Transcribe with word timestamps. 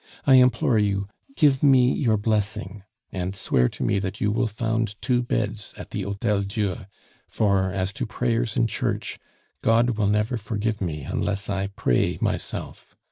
"I 0.25 0.33
implore 0.33 0.79
you, 0.79 1.07
give 1.35 1.61
me 1.61 1.93
your 1.93 2.17
blessing, 2.17 2.81
and 3.11 3.35
swear 3.35 3.69
to 3.69 3.83
me 3.83 3.99
that 3.99 4.19
you 4.19 4.31
will 4.31 4.47
found 4.47 4.99
two 4.99 5.21
beds 5.21 5.75
at 5.77 5.91
the 5.91 6.01
Hotel 6.01 6.41
Dieu 6.41 6.87
for, 7.27 7.71
as 7.71 7.93
to 7.93 8.07
prayers 8.07 8.57
in 8.57 8.65
church, 8.65 9.19
God 9.61 9.91
will 9.99 10.07
never 10.07 10.37
forgive 10.37 10.81
me 10.81 11.03
unless 11.03 11.51
I 11.51 11.67
pray 11.67 12.17
myself. 12.19 12.95